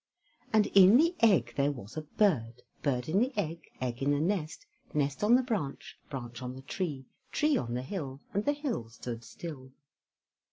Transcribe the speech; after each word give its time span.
And 0.51 0.65
in 0.73 0.97
the 0.97 1.13
egg 1.19 1.53
there 1.57 1.71
was 1.71 1.95
a 1.95 2.01
bird; 2.01 2.63
Bird 2.81 3.07
in 3.07 3.19
the 3.19 3.31
egg, 3.37 3.69
egg 3.79 4.01
in 4.01 4.09
the 4.09 4.19
nest, 4.19 4.65
nest 4.95 5.23
on 5.23 5.35
the 5.35 5.43
branch, 5.43 5.95
branch 6.09 6.41
on 6.41 6.55
the 6.55 6.63
tree, 6.63 7.05
tree 7.31 7.55
on 7.55 7.75
the 7.75 7.83
hill, 7.83 8.19
and 8.33 8.43
the 8.43 8.53
hill 8.53 8.89
stood 8.89 9.23
still. 9.23 9.73